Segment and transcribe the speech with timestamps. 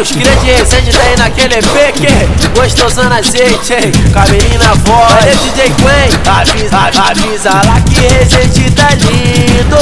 [0.00, 2.08] Os Resende tá aí naquele EPQ
[2.56, 3.92] Gostosão azeite, hein?
[4.12, 5.08] Cabelinho na voz.
[5.14, 6.78] Valeu DJ Quen Avisa,
[7.10, 9.76] avisa lá que Resende tá lindo.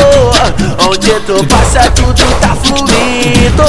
[0.87, 3.65] Onde tu passa tudo tá fluindo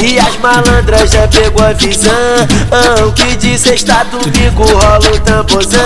[0.00, 2.12] E as malandras já pegou a visão.
[3.16, 5.80] Que de sexta domingo rola o tamborzão.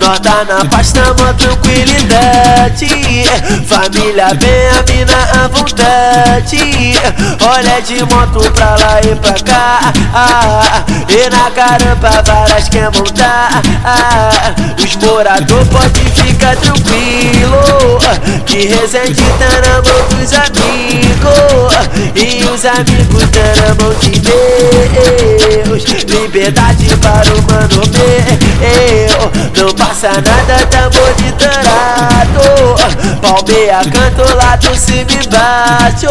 [0.00, 2.88] Nós tá na paz, tamo tranquilidade.
[3.66, 6.94] Família bem, a mina à vontade.
[7.40, 9.92] Olha de moto pra lá e pra cá.
[10.14, 17.98] Ah, E na caramba várias quer montar ah, Os moradores pode ficar tranquilo.
[18.46, 21.76] Que Resende tá na mão dos amigos.
[22.14, 25.84] E os amigos tá na mão de Deus.
[26.08, 29.30] Liberdade para o mano meu.
[29.56, 31.85] Não passa nada, tá monitorado
[33.16, 36.08] Palmeia, canto lá do cima e embaixo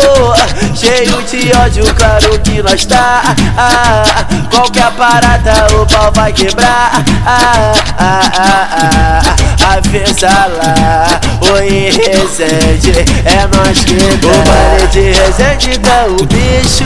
[0.75, 3.35] Cheio de ódio, claro que nós tá.
[3.57, 4.25] Ah,
[4.55, 5.67] Qualquer parada?
[5.75, 7.03] O pau vai quebrar.
[7.25, 11.19] Ah, ah, ah, ah, Avisa lá,
[11.53, 12.91] oi Resende
[13.25, 16.85] É nós que tá O baile de Resende tá o bicho.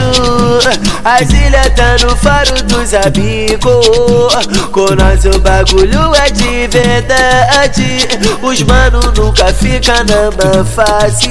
[1.04, 4.34] As ilhas tá no faro dos amigos.
[4.72, 8.08] Com nós o bagulho é de verdade.
[8.42, 11.30] Os mano nunca fica na má fase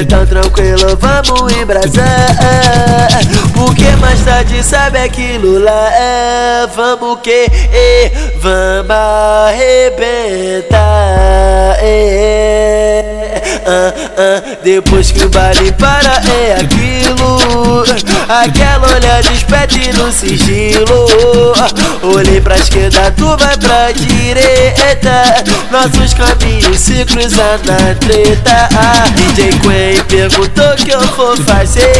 [0.00, 2.12] Então tranquilo, vamos embrasar
[3.64, 8.90] Porque mais tarde sabe aquilo lá é Vamos que, é, vamos
[9.48, 10.72] arrebentar
[11.80, 12.11] é,
[13.66, 17.84] ah, ah, Depois que o baile para é aquilo.
[18.28, 21.06] Aquela olhada esperta e no sigilo.
[22.02, 25.44] Olhei pra esquerda, tu vai pra direita.
[25.70, 28.68] Nossos caminhos se cruzam na treta.
[29.16, 31.92] DJ Quen perguntou que eu vou fazer.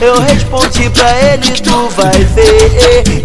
[0.00, 3.18] Eu respondi pra ele, tu vai ver.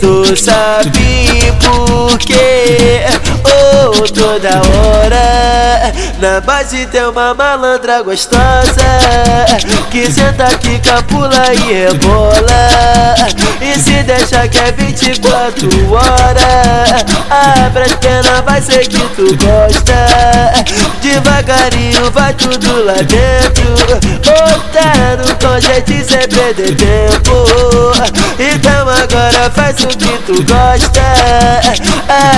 [0.00, 3.04] Tu sabe por quê?
[3.44, 4.89] Oh, toda hora
[6.18, 8.82] Na base tem uma malandra gostosa
[9.90, 13.14] Que senta aqui, capula e rebola.
[13.60, 19.94] E se deixa que é 24 horas Abre as pernas, vai ser que tu gosta.
[21.00, 23.74] Devagarinho vai tudo lá dentro
[24.30, 27.30] Otário com gente sem perder tempo.
[28.38, 31.00] Então agora faz o que tu gosta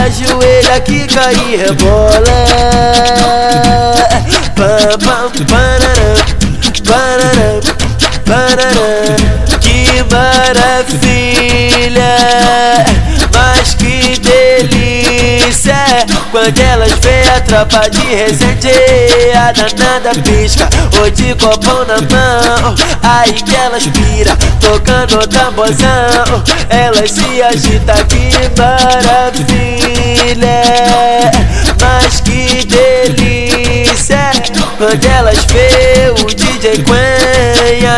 [0.05, 3.52] Ajoelha, quica e rebola
[9.61, 10.97] Que maravilha
[13.33, 15.77] Mas que delícia
[16.33, 18.73] Quando elas vê a tropa de Resende
[19.37, 20.69] A danada pisca
[21.01, 28.33] Ou de copão na mão Aí que elas pira Tocando tamborzão Elas se agita Que
[28.61, 28.91] maravilha
[31.81, 32.82] Mas que delícia
[34.83, 37.12] Quando elas vê o DJ Quen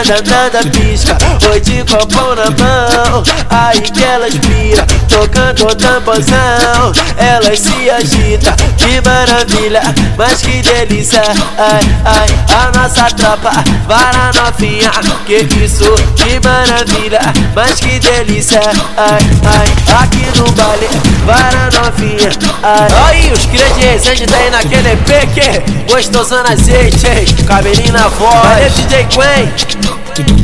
[0.04, 1.16] A danada pisca
[1.50, 3.22] Ou de copão na mão.
[3.48, 9.81] Aí que elas pira Tocando tamborzão Elas se agita Que maravilha
[10.19, 11.22] Mas que delícia.
[11.56, 13.50] Ai, ai A nossa tropa
[13.88, 14.91] Vara novinha.
[15.25, 17.20] Que isso Que maravilha
[17.54, 18.60] Mas que delícia.
[18.98, 20.88] Ai, ai Aqui no baile
[21.25, 22.31] Vara novinha.
[22.62, 22.88] Ai.
[23.06, 27.25] Aí os cria de Resende tá aí naquele EPQ Gostosão azeite, hein?
[27.47, 28.34] Cabelinho na voz.
[28.34, 30.44] Valeu DJ Quen to do